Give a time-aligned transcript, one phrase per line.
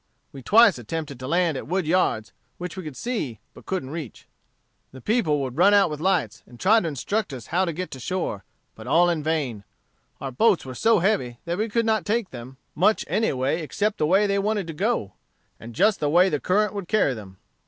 [0.31, 4.25] We twice attempted to land at Wood Yards, which we could see, but couldn't reach.
[4.91, 7.91] "The people would run out with lights, and try to instruct us how to get
[7.91, 8.43] to shore;
[8.73, 9.63] but all in vain.
[10.19, 13.99] Our boats were so heavy that we could not take them much any way except
[13.99, 15.13] the way they wanted to go,
[15.59, 17.37] and just the way the current would carry them.